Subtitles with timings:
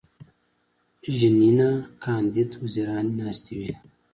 [1.17, 1.69] ژینینه
[2.03, 3.71] کاندید وزیرانې ناستې وې.